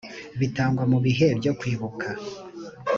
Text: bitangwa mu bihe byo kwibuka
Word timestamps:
bitangwa 0.39 0.83
mu 0.91 0.97
bihe 1.05 1.27
byo 1.39 1.51
kwibuka 1.59 2.07